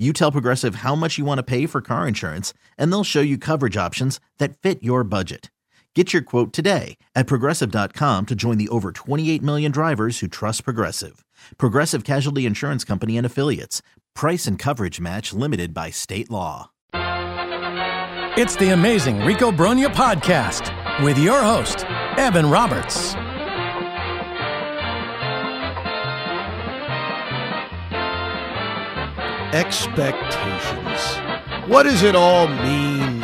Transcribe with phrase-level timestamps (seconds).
[0.00, 3.20] you tell Progressive how much you want to pay for car insurance, and they'll show
[3.20, 5.50] you coverage options that fit your budget.
[5.94, 10.64] Get your quote today at progressive.com to join the over 28 million drivers who trust
[10.64, 11.24] Progressive.
[11.58, 13.82] Progressive Casualty Insurance Company and Affiliates.
[14.14, 16.70] Price and coverage match limited by state law.
[18.36, 21.84] It's the amazing Rico Brogna podcast with your host,
[22.16, 23.16] Evan Roberts.
[29.52, 31.18] Expectations.
[31.68, 33.20] What does it all mean?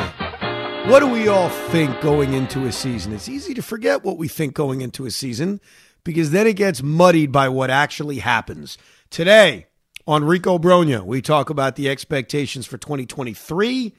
[0.89, 3.13] What do we all think going into a season?
[3.13, 5.61] It's easy to forget what we think going into a season
[6.03, 8.77] because then it gets muddied by what actually happens.
[9.09, 9.67] Today
[10.05, 13.95] on Rico Brogna, we talk about the expectations for 2023,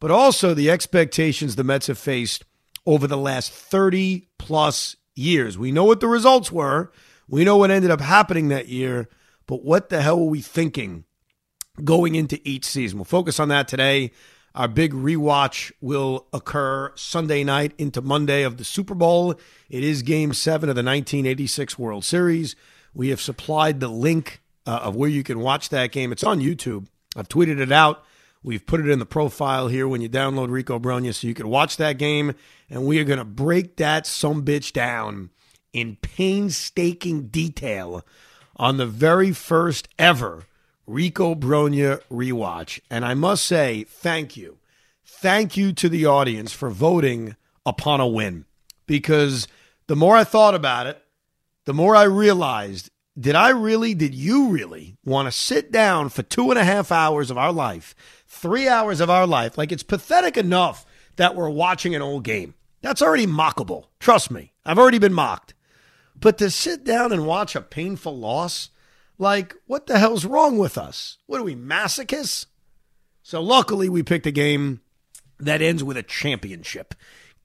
[0.00, 2.44] but also the expectations the Mets have faced
[2.86, 5.56] over the last 30 plus years.
[5.56, 6.90] We know what the results were,
[7.28, 9.08] we know what ended up happening that year,
[9.46, 11.04] but what the hell were we thinking
[11.84, 12.98] going into each season.
[12.98, 14.12] We'll focus on that today.
[14.54, 19.38] Our big rewatch will occur Sunday night into Monday of the Super Bowl.
[19.68, 22.56] It is game seven of the 1986 World Series.
[22.94, 26.10] We have supplied the link uh, of where you can watch that game.
[26.10, 26.88] It's on YouTube.
[27.16, 28.04] I've tweeted it out.
[28.42, 31.48] We've put it in the profile here when you download Rico Brogna so you can
[31.48, 32.34] watch that game.
[32.70, 35.30] And we are going to break that some bitch down
[35.72, 38.04] in painstaking detail
[38.56, 40.46] on the very first ever
[40.88, 42.80] Rico Brogna rewatch.
[42.90, 44.58] And I must say, thank you.
[45.04, 48.46] Thank you to the audience for voting upon a win.
[48.86, 49.46] Because
[49.86, 51.02] the more I thought about it,
[51.66, 56.22] the more I realized did I really, did you really want to sit down for
[56.22, 57.96] two and a half hours of our life,
[58.28, 59.58] three hours of our life?
[59.58, 62.54] Like it's pathetic enough that we're watching an old game.
[62.80, 63.86] That's already mockable.
[63.98, 65.54] Trust me, I've already been mocked.
[66.14, 68.70] But to sit down and watch a painful loss,
[69.18, 71.18] like, what the hell's wrong with us?
[71.26, 72.46] What are we, masochists?
[73.22, 74.80] So, luckily, we picked a game
[75.38, 76.94] that ends with a championship.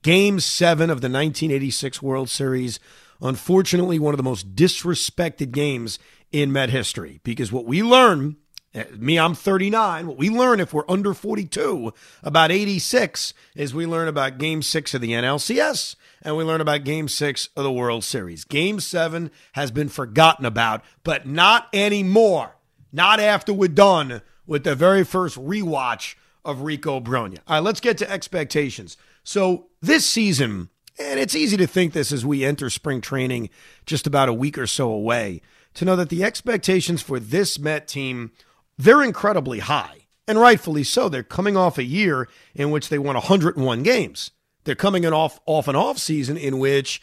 [0.02, 2.78] Game seven of the 1986 World Series.
[3.20, 5.98] Unfortunately, one of the most disrespected games
[6.32, 8.36] in Met history because what we learn
[8.74, 10.06] Uh, me, I'm 39.
[10.08, 11.92] What we learn if we're under 42
[12.22, 16.82] about 86 is we learn about game six of the NLCS and we learn about
[16.82, 18.44] game six of the World Series.
[18.44, 22.56] Game seven has been forgotten about, but not anymore.
[22.92, 27.38] Not after we're done with the very first rewatch of Rico Brogna.
[27.46, 28.96] All right, let's get to expectations.
[29.22, 30.68] So this season,
[30.98, 33.50] and it's easy to think this as we enter spring training
[33.86, 35.42] just about a week or so away,
[35.74, 38.32] to know that the expectations for this Met team
[38.78, 41.08] they're incredibly high, and rightfully so.
[41.08, 44.30] They're coming off a year in which they won 101 games.
[44.64, 47.00] They're coming in off off an off season in which,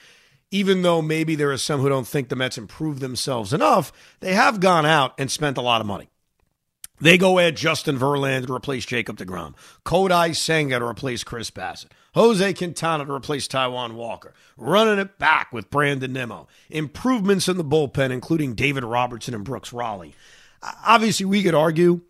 [0.50, 4.34] even though maybe there are some who don't think the Mets improved themselves enough, they
[4.34, 6.10] have gone out and spent a lot of money.
[7.00, 11.92] They go add Justin Verlander to replace Jacob DeGrom, Kodai Senga to replace Chris Bassitt,
[12.14, 17.64] Jose Quintana to replace Taijuan Walker, running it back with Brandon Nimmo, improvements in the
[17.64, 20.14] bullpen, including David Robertson and Brooks Raley.
[20.86, 22.02] Obviously, we could argue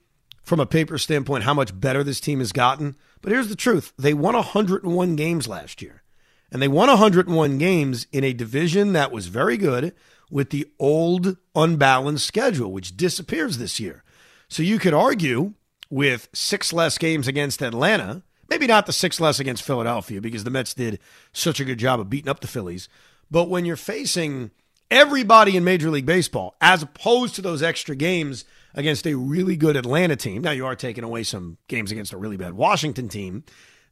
[0.43, 2.95] from a paper standpoint how much better this team has gotten.
[3.21, 6.03] But here's the truth they won 101 games last year.
[6.51, 9.95] And they won 101 games in a division that was very good
[10.29, 14.03] with the old unbalanced schedule, which disappears this year.
[14.49, 15.53] So you could argue
[15.89, 20.49] with six less games against Atlanta, maybe not the six less against Philadelphia because the
[20.49, 20.99] Mets did
[21.31, 22.89] such a good job of beating up the Phillies.
[23.29, 24.51] But when you're facing
[24.91, 28.45] everybody in Major League Baseball, as opposed to those extra games
[28.75, 30.41] against a really good Atlanta team.
[30.41, 33.43] Now, you are taking away some games against a really bad Washington team,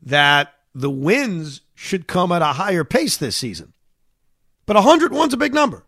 [0.03, 3.73] that the wins should come at a higher pace this season.
[4.65, 5.85] But 101's a big number.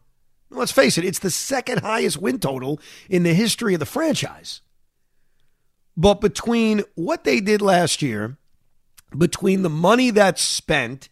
[0.49, 2.79] Let's face it, it's the second highest win total
[3.09, 4.61] in the history of the franchise.
[5.95, 8.37] But between what they did last year,
[9.17, 11.09] between the money that's spent,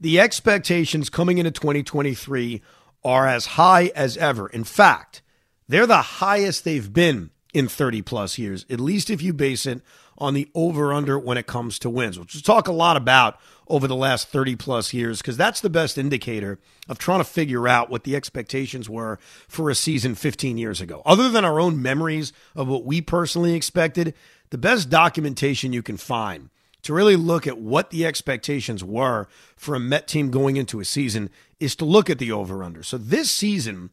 [0.00, 2.62] the expectations coming into 2023
[3.04, 4.48] are as high as ever.
[4.48, 5.22] In fact,
[5.68, 9.80] they're the highest they've been in 30 plus years, at least if you base it
[10.18, 13.38] on the over under when it comes to wins, which we'll talk a lot about
[13.68, 16.58] over the last 30 plus years, because that's the best indicator
[16.88, 21.02] of trying to figure out what the expectations were for a season 15 years ago.
[21.06, 24.14] Other than our own memories of what we personally expected,
[24.50, 26.50] the best documentation you can find
[26.82, 29.26] to really look at what the expectations were
[29.56, 31.30] for a Met team going into a season
[31.60, 32.82] is to look at the over under.
[32.82, 33.90] So this season,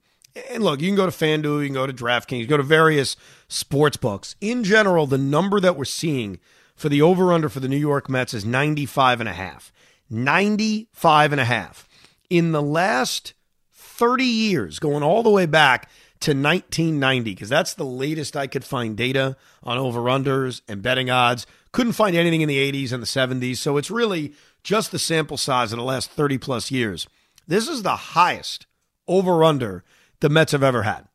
[0.51, 2.63] and look, you can go to FanDuel, you can go to DraftKings, you go to
[2.63, 3.15] various
[3.47, 4.35] sports books.
[4.41, 6.39] In general, the number that we're seeing
[6.75, 9.71] for the over under for the New York Mets is 95 and a half.
[10.09, 11.87] 95 and a half.
[12.29, 13.33] In the last
[13.71, 15.89] 30 years, going all the way back
[16.21, 21.09] to 1990, because that's the latest I could find data on over unders and betting
[21.09, 21.45] odds.
[21.75, 23.57] Couldn't find anything in the 80s and the 70s.
[23.57, 24.31] So it's really
[24.63, 27.05] just the sample size of the last 30 plus years.
[27.49, 28.65] This is the highest
[29.09, 29.83] over under
[30.21, 31.09] the Mets have ever had.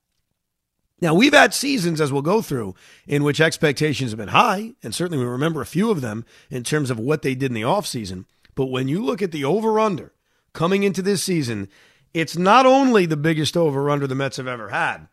[1.01, 2.75] Now, we've had seasons, as we'll go through,
[3.07, 6.62] in which expectations have been high, and certainly we remember a few of them in
[6.62, 8.27] terms of what they did in the offseason.
[8.55, 10.12] But when you look at the over under
[10.53, 11.71] coming into this season,
[12.12, 15.09] it's not only the biggest over under the Mets have ever had,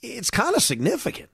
[0.00, 1.28] it's kind of significant.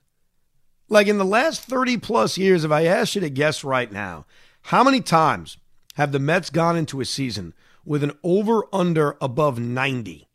[0.88, 4.24] Like in the last 30 plus years, if I asked you to guess right now,
[4.62, 5.58] how many times
[5.94, 7.54] have the Mets gone into a season
[7.84, 10.28] with an over under above 90?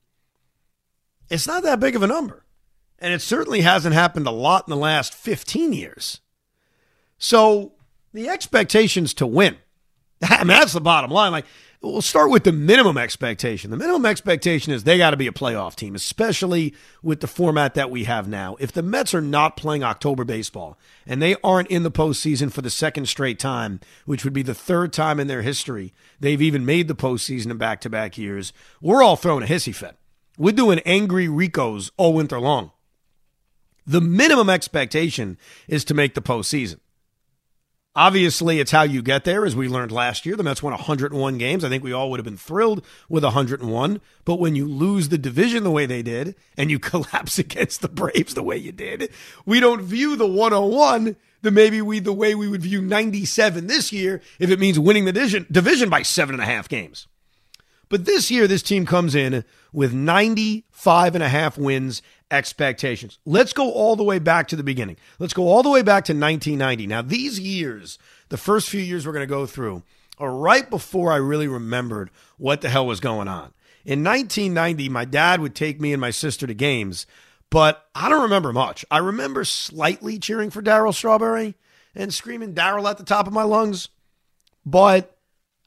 [1.30, 2.46] It's not that big of a number.
[3.00, 6.22] And it certainly hasn't happened a lot in the last 15 years.
[7.18, 7.74] So
[8.14, 9.58] the expectations to win,
[10.30, 11.32] I mean, that's the bottom line.
[11.32, 11.46] Like,
[11.82, 13.72] we'll start with the minimum expectation.
[13.72, 17.74] The minimum expectation is they got to be a playoff team, especially with the format
[17.74, 18.56] that we have now.
[18.60, 22.62] If the Mets are not playing October baseball and they aren't in the postseason for
[22.62, 26.66] the second straight time, which would be the third time in their history they've even
[26.66, 29.98] made the postseason in back to back years, we're all throwing a hissy fit.
[30.38, 32.72] We're doing angry Ricos all winter long.
[33.86, 35.38] The minimum expectation
[35.68, 36.80] is to make the postseason.
[37.96, 40.36] Obviously, it's how you get there, as we learned last year.
[40.36, 41.64] The Mets won 101 games.
[41.64, 44.02] I think we all would have been thrilled with 101.
[44.26, 47.88] But when you lose the division the way they did, and you collapse against the
[47.90, 49.12] Braves the way you did,
[49.46, 53.92] we don't view the 101 the maybe we the way we would view 97 this
[53.92, 57.08] year if it means winning the division division by seven and a half games.
[57.94, 62.02] But this year, this team comes in with 95 and a half wins
[62.32, 63.20] expectations.
[63.24, 64.98] Let's go all the way back to the beginning.
[65.20, 66.88] Let's go all the way back to 1990.
[66.88, 68.00] Now, these years,
[68.30, 69.84] the first few years we're going to go through,
[70.18, 73.54] are right before I really remembered what the hell was going on.
[73.86, 77.06] In 1990, my dad would take me and my sister to games,
[77.52, 78.84] but I don't remember much.
[78.90, 81.54] I remember slightly cheering for Darryl Strawberry
[81.94, 83.90] and screaming Darryl at the top of my lungs,
[84.66, 85.16] but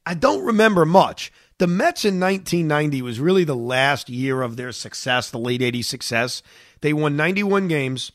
[0.04, 1.32] I don't remember much.
[1.58, 5.86] The Mets in 1990 was really the last year of their success, the late 80s
[5.86, 6.42] success.
[6.82, 8.12] They won 91 games,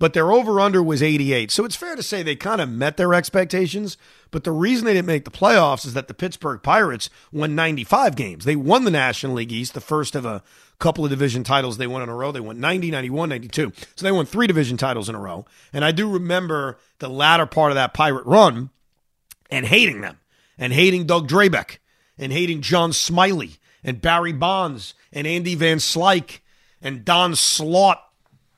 [0.00, 1.52] but their over under was 88.
[1.52, 3.96] So it's fair to say they kind of met their expectations.
[4.32, 8.16] But the reason they didn't make the playoffs is that the Pittsburgh Pirates won 95
[8.16, 8.44] games.
[8.44, 10.42] They won the National League East, the first of a
[10.80, 12.32] couple of division titles they won in a row.
[12.32, 13.72] They won 90, 91, 92.
[13.94, 15.46] So they won three division titles in a row.
[15.72, 18.70] And I do remember the latter part of that Pirate run
[19.52, 20.18] and hating them
[20.58, 21.78] and hating Doug Drabek
[22.18, 26.40] and hating John Smiley and Barry Bonds and Andy Van Slyke
[26.80, 28.02] and Don Slaught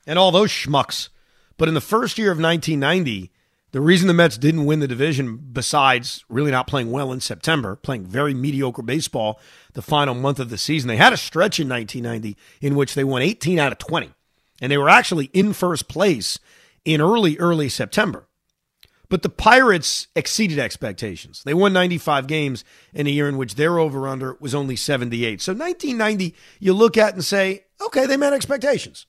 [0.05, 1.09] and all those schmucks.
[1.57, 3.31] But in the first year of 1990,
[3.71, 7.75] the reason the Mets didn't win the division, besides really not playing well in September,
[7.75, 9.39] playing very mediocre baseball
[9.73, 13.03] the final month of the season, they had a stretch in 1990 in which they
[13.03, 14.11] won 18 out of 20.
[14.61, 16.39] And they were actually in first place
[16.85, 18.27] in early, early September.
[19.09, 21.43] But the Pirates exceeded expectations.
[21.43, 25.41] They won 95 games in a year in which their over under was only 78.
[25.41, 29.05] So 1990, you look at and say, okay, they met expectations.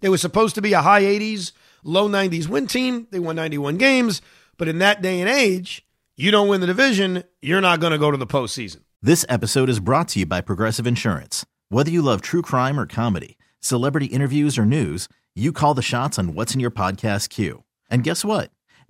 [0.00, 1.52] They were supposed to be a high 80s,
[1.84, 3.06] low 90s win team.
[3.10, 4.20] They won 91 games.
[4.58, 7.98] But in that day and age, you don't win the division, you're not going to
[7.98, 8.82] go to the postseason.
[9.00, 11.44] This episode is brought to you by Progressive Insurance.
[11.70, 16.18] Whether you love true crime or comedy, celebrity interviews or news, you call the shots
[16.18, 17.64] on what's in your podcast queue.
[17.90, 18.50] And guess what?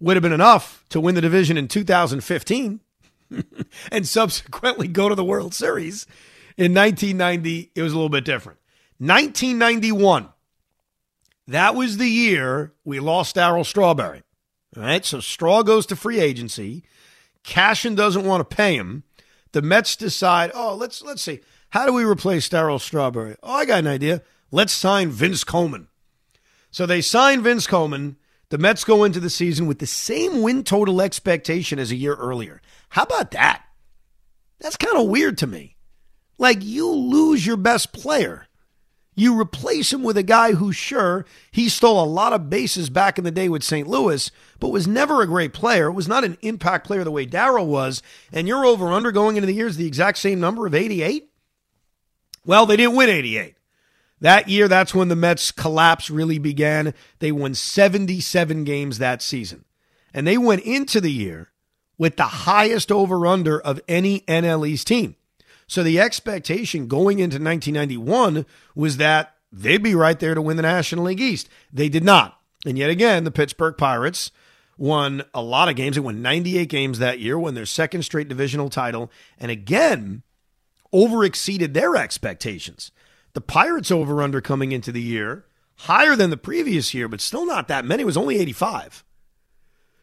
[0.00, 2.80] would have been enough to win the division in 2015
[3.92, 6.06] and subsequently go to the World Series,
[6.56, 8.58] in 1990, it was a little bit different.
[8.98, 10.28] 1991,
[11.48, 14.22] that was the year we lost Darryl Strawberry.
[14.76, 16.82] All right, so Straw goes to free agency.
[17.44, 19.04] Cashen doesn't want to pay him.
[19.52, 23.36] The Mets decide, oh, let's let's see, how do we replace Darryl Strawberry?
[23.42, 24.22] Oh, I got an idea.
[24.50, 25.88] Let's sign Vince Coleman.
[26.70, 28.16] So they sign Vince Coleman.
[28.48, 32.14] The Mets go into the season with the same win total expectation as a year
[32.14, 32.62] earlier.
[32.90, 33.64] How about that?
[34.60, 35.76] That's kind of weird to me.
[36.38, 38.46] Like you lose your best player.
[39.18, 43.16] You replace him with a guy who, sure, he stole a lot of bases back
[43.16, 43.88] in the day with St.
[43.88, 47.66] Louis, but was never a great player, was not an impact player the way Darryl
[47.66, 51.30] was, and you're over under going into the years the exact same number of 88?
[52.44, 53.55] Well, they didn't win 88.
[54.20, 56.94] That year, that's when the Mets' collapse really began.
[57.18, 59.64] They won 77 games that season.
[60.14, 61.52] And they went into the year
[61.98, 65.16] with the highest over under of any NL East team.
[65.66, 70.62] So the expectation going into 1991 was that they'd be right there to win the
[70.62, 71.48] National League East.
[71.72, 72.40] They did not.
[72.64, 74.30] And yet again, the Pittsburgh Pirates
[74.78, 75.96] won a lot of games.
[75.96, 80.22] They won 98 games that year, won their second straight divisional title, and again,
[80.92, 82.90] over exceeded their expectations.
[83.36, 85.44] The Pirates over under coming into the year,
[85.80, 88.00] higher than the previous year, but still not that many.
[88.02, 89.04] It was only 85.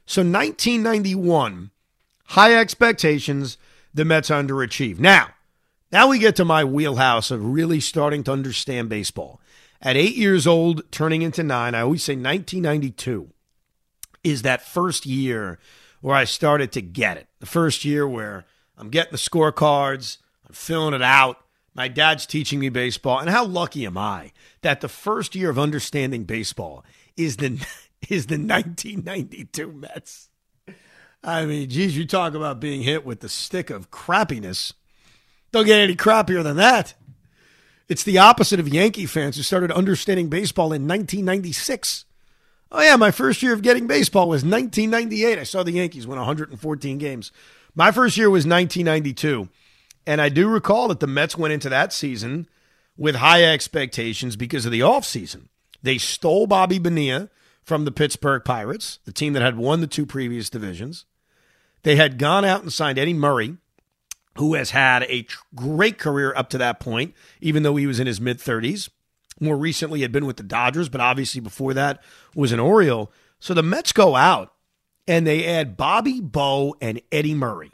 [0.06, 1.72] So 1991,
[2.26, 3.58] high expectations,
[3.92, 5.00] the Mets underachieved.
[5.00, 5.30] Now,
[5.92, 9.42] now we get to my wheelhouse of really starting to understand baseball.
[9.82, 13.32] At eight years old, turning into nine, I always say 1992
[14.24, 15.58] is that first year
[16.02, 17.28] where I started to get it.
[17.40, 18.46] The first year where
[18.78, 21.40] I'm getting the scorecards, I'm filling it out.
[21.76, 23.20] My dad's teaching me baseball.
[23.20, 26.86] And how lucky am I that the first year of understanding baseball
[27.18, 27.66] is the
[28.10, 30.30] is the 1992 Mets.
[31.24, 34.74] I mean, geez, you talk about being hit with the stick of crappiness.
[35.52, 36.96] Don't get any crappier than that.
[37.88, 42.06] It's the opposite of Yankee fans who started understanding baseball in 1996.
[42.72, 45.38] Oh, yeah, my first year of getting baseball was 1998.
[45.38, 47.32] I saw the Yankees win 114 games.
[47.76, 49.48] My first year was 1992.
[50.06, 52.48] And I do recall that the Mets went into that season
[52.98, 55.48] with high expectations because of the offseason.
[55.82, 57.30] They stole Bobby Bonilla
[57.64, 61.06] from the Pittsburgh Pirates, the team that had won the two previous divisions.
[61.84, 63.58] They had gone out and signed Eddie Murray,
[64.38, 68.08] who has had a great career up to that point, even though he was in
[68.08, 68.90] his mid 30s.
[69.40, 72.02] More recently, had been with the Dodgers, but obviously before that
[72.36, 73.12] was an Oriole.
[73.40, 74.54] So the Mets go out
[75.08, 77.73] and they add Bobby Bo and Eddie Murray.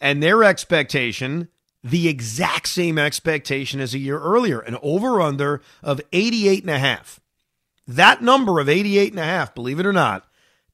[0.00, 1.48] And their expectation,
[1.82, 6.78] the exact same expectation as a year earlier, an over under of 88 and a
[6.78, 7.20] half.
[7.86, 10.24] That number of 88 and a half, believe it or not,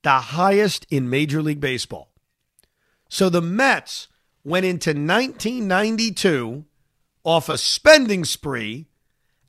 [0.02, 2.10] the highest in Major League Baseball.
[3.08, 4.08] So the Mets
[4.44, 6.64] went into 1992
[7.24, 8.86] off a spending spree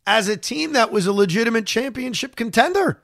[0.08, 3.04] as a team that was a legitimate championship contender.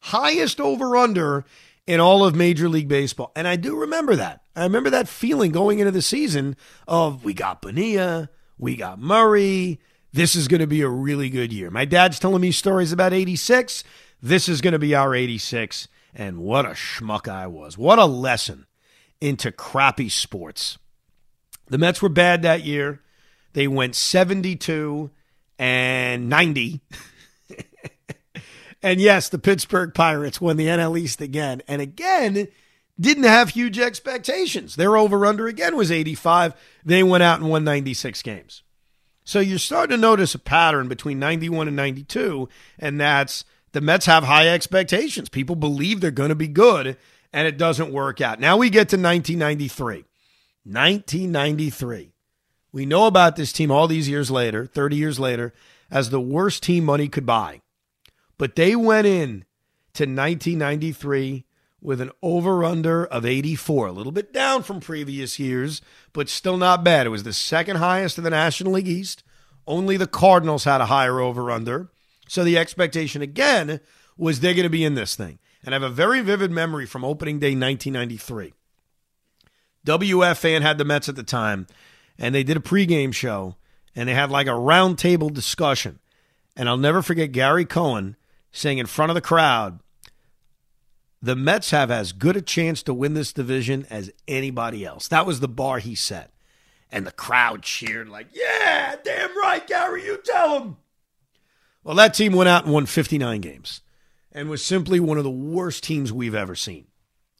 [0.00, 1.44] Highest over under
[1.86, 3.32] in all of Major League Baseball.
[3.34, 4.43] And I do remember that.
[4.56, 6.56] I remember that feeling going into the season
[6.86, 9.80] of we got Bonilla, we got Murray.
[10.12, 11.70] This is going to be a really good year.
[11.70, 13.82] My dad's telling me stories about 86.
[14.22, 15.88] This is going to be our 86.
[16.14, 17.76] And what a schmuck I was.
[17.76, 18.66] What a lesson
[19.20, 20.78] into crappy sports.
[21.66, 23.00] The Mets were bad that year.
[23.54, 25.10] They went 72
[25.58, 26.80] and 90.
[28.82, 31.62] and yes, the Pittsburgh Pirates won the NL East again.
[31.66, 32.48] And again,
[32.98, 34.76] didn't have huge expectations.
[34.76, 36.54] Their over under again was 85.
[36.84, 38.62] They went out and won 96 games.
[39.24, 42.48] So you're starting to notice a pattern between 91 and 92,
[42.78, 45.28] and that's the Mets have high expectations.
[45.28, 46.96] People believe they're going to be good,
[47.32, 48.38] and it doesn't work out.
[48.38, 50.04] Now we get to 1993.
[50.64, 52.12] 1993.
[52.70, 55.52] We know about this team all these years later, 30 years later,
[55.90, 57.62] as the worst team money could buy.
[58.36, 59.44] But they went in
[59.94, 61.44] to 1993
[61.84, 65.82] with an over under of 84, a little bit down from previous years,
[66.14, 67.06] but still not bad.
[67.06, 69.22] It was the second highest in the National League East.
[69.66, 71.90] Only the Cardinals had a higher over under.
[72.26, 73.80] So the expectation again
[74.16, 75.38] was they're going to be in this thing.
[75.62, 78.54] And I have a very vivid memory from opening day 1993.
[79.86, 81.66] WFAN had the Mets at the time,
[82.18, 83.56] and they did a pregame show,
[83.94, 85.98] and they had like a roundtable discussion.
[86.56, 88.16] And I'll never forget Gary Cohen
[88.52, 89.80] saying in front of the crowd,
[91.24, 95.08] the Mets have as good a chance to win this division as anybody else.
[95.08, 96.30] That was the bar he set.
[96.92, 100.76] And the crowd cheered, like, yeah, damn right, Gary, you tell him.
[101.82, 103.80] Well, that team went out and won 59 games
[104.32, 106.88] and was simply one of the worst teams we've ever seen.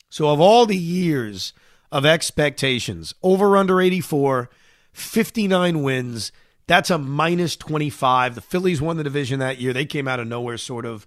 [0.08, 1.52] So, of all the years
[1.92, 4.48] of expectations, over under 84,
[4.92, 6.32] 59 wins,
[6.66, 8.34] that's a minus 25.
[8.34, 9.74] The Phillies won the division that year.
[9.74, 11.06] They came out of nowhere, sort of.